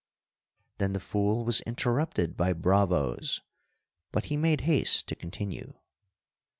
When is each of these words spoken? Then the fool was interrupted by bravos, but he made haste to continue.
Then 0.79 0.93
the 0.93 0.99
fool 0.99 1.45
was 1.45 1.61
interrupted 1.61 2.35
by 2.35 2.53
bravos, 2.53 3.39
but 4.11 4.25
he 4.33 4.35
made 4.35 4.61
haste 4.61 5.05
to 5.09 5.15
continue. 5.15 5.73